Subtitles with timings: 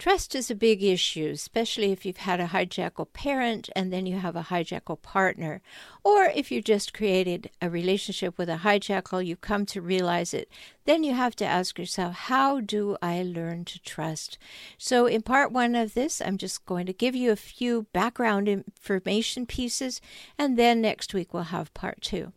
[0.00, 4.16] Trust is a big issue, especially if you've had a hijackal parent and then you
[4.16, 5.60] have a hijackal partner.
[6.02, 10.48] Or if you just created a relationship with a hijackal, you come to realize it.
[10.86, 14.38] Then you have to ask yourself, how do I learn to trust?
[14.78, 18.48] So, in part one of this, I'm just going to give you a few background
[18.48, 20.00] information pieces,
[20.38, 22.32] and then next week we'll have part two.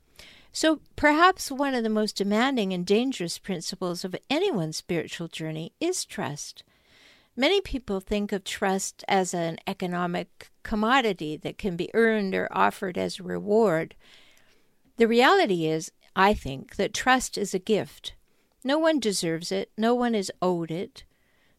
[0.52, 6.04] So, perhaps one of the most demanding and dangerous principles of anyone's spiritual journey is
[6.04, 6.66] trust.
[7.36, 12.96] Many people think of trust as an economic commodity that can be earned or offered
[12.96, 13.96] as a reward.
[14.98, 18.14] The reality is, I think, that trust is a gift.
[18.64, 21.06] No one deserves it, no one is owed it.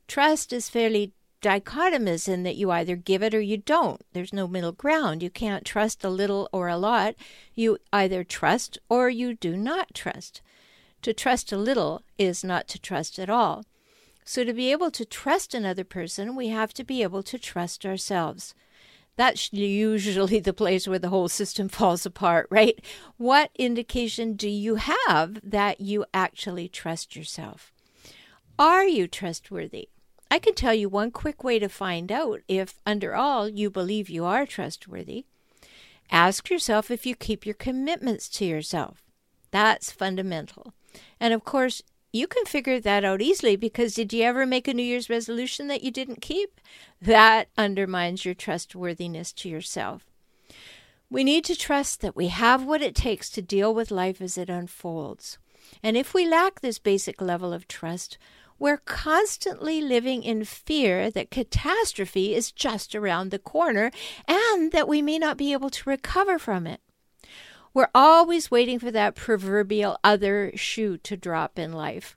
[0.06, 4.00] Trust is fairly dichotomous in that you either give it or you don't.
[4.12, 5.22] There's no middle ground.
[5.22, 7.16] You can't trust a little or a lot.
[7.54, 10.40] You either trust or you do not trust.
[11.02, 13.64] To trust a little is not to trust at all.
[14.24, 17.84] So, to be able to trust another person, we have to be able to trust
[17.84, 18.54] ourselves.
[19.16, 22.82] That's usually the place where the whole system falls apart, right?
[23.16, 27.72] What indication do you have that you actually trust yourself?
[28.58, 29.88] Are you trustworthy?
[30.30, 34.08] I can tell you one quick way to find out if, under all, you believe
[34.08, 35.26] you are trustworthy.
[36.10, 39.02] Ask yourself if you keep your commitments to yourself.
[39.50, 40.72] That's fundamental.
[41.20, 41.82] And of course,
[42.14, 45.66] you can figure that out easily because did you ever make a New Year's resolution
[45.66, 46.60] that you didn't keep?
[47.02, 50.04] That undermines your trustworthiness to yourself.
[51.10, 54.38] We need to trust that we have what it takes to deal with life as
[54.38, 55.38] it unfolds.
[55.82, 58.16] And if we lack this basic level of trust,
[58.60, 63.90] we're constantly living in fear that catastrophe is just around the corner
[64.28, 66.80] and that we may not be able to recover from it.
[67.74, 72.16] We're always waiting for that proverbial other shoe to drop in life.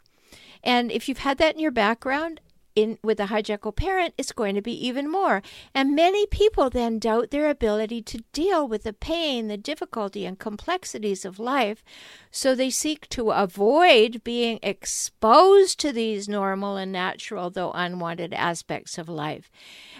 [0.64, 2.40] And if you've had that in your background,
[2.78, 5.42] in with a hijackal parent, it's going to be even more.
[5.74, 10.38] And many people then doubt their ability to deal with the pain, the difficulty, and
[10.38, 11.84] complexities of life.
[12.30, 19.00] So they seek to avoid being exposed to these normal and natural, though unwanted aspects
[19.00, 19.50] of life.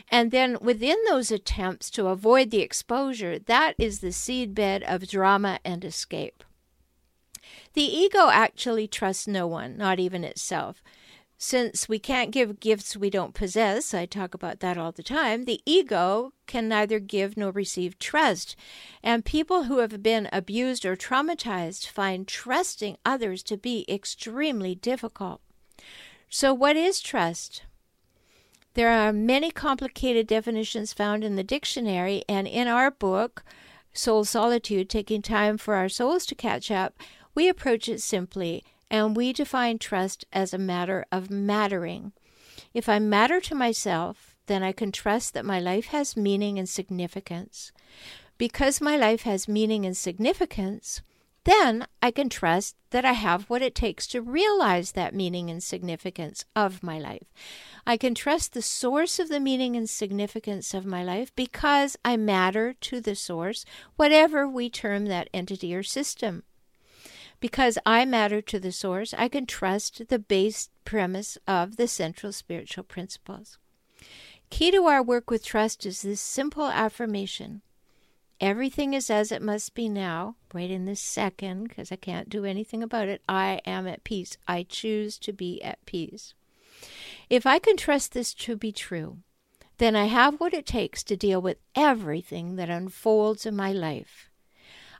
[0.10, 5.60] And then within those attempts to avoid the exposure, that is the seedbed of drama
[5.66, 6.44] and escape.
[7.74, 10.84] The ego actually trusts no one, not even itself.
[11.40, 15.46] Since we can't give gifts we don't possess, I talk about that all the time,
[15.46, 18.56] the ego can neither give nor receive trust.
[19.04, 25.42] And people who have been abused or traumatized find trusting others to be extremely difficult.
[26.28, 27.62] So, what is trust?
[28.74, 33.44] There are many complicated definitions found in the dictionary, and in our book,
[33.94, 36.96] Soul Solitude Taking Time for Our Souls to Catch Up,
[37.36, 42.14] we approach it simply and we define trust as a matter of mattering.
[42.74, 46.68] If I matter to myself, then I can trust that my life has meaning and
[46.68, 47.72] significance.
[48.38, 51.02] Because my life has meaning and significance,
[51.44, 55.64] then I can trust that I have what it takes to realize that meaning and
[55.64, 57.24] significance of my life.
[57.86, 62.18] I can trust the source of the meaning and significance of my life because I
[62.18, 63.64] matter to the source,
[63.96, 66.44] whatever we term that entity or system.
[67.40, 72.32] Because I matter to the source, I can trust the base premise of the central
[72.32, 73.58] spiritual principles.
[74.50, 77.62] Key to our work with trust is this simple affirmation
[78.40, 82.46] Everything is as it must be now, right in this second, because I can't do
[82.46, 83.24] anything about it.
[83.28, 84.38] I am at peace.
[84.48, 86.36] I choose to be at peace.
[87.32, 89.18] If I can trust this to be true,
[89.80, 94.30] then I have what it takes to deal with everything that unfolds in my life.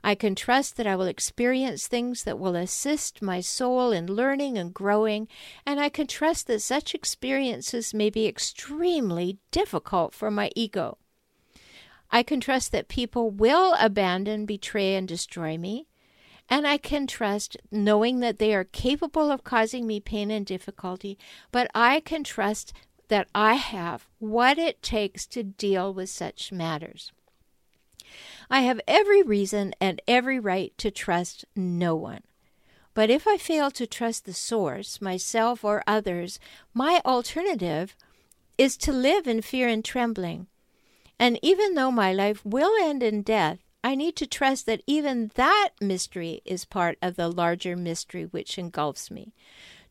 [0.02, 4.56] I can trust that I will experience things that will assist my soul in learning
[4.56, 5.28] and growing,
[5.66, 10.98] and I can trust that such experiences may be extremely difficult for my ego.
[12.10, 15.86] I can trust that people will abandon, betray, and destroy me.
[16.50, 21.18] And I can trust knowing that they are capable of causing me pain and difficulty,
[21.52, 22.72] but I can trust
[23.08, 27.12] that I have what it takes to deal with such matters.
[28.50, 32.22] I have every reason and every right to trust no one.
[32.94, 36.40] But if I fail to trust the source, myself or others,
[36.74, 37.94] my alternative
[38.56, 40.48] is to live in fear and trembling.
[41.18, 45.30] And even though my life will end in death, I need to trust that even
[45.36, 49.32] that mystery is part of the larger mystery which engulfs me.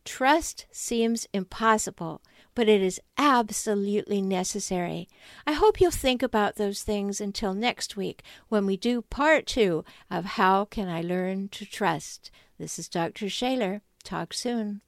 [0.04, 2.22] Trust seems impossible,
[2.58, 5.08] but it is absolutely necessary.
[5.46, 9.86] I hope you'll think about those things until next week when we do part two
[10.10, 12.32] of How Can I Learn to Trust?
[12.58, 13.30] This is Dr.
[13.30, 13.84] Shaler.
[14.04, 14.82] Talk soon.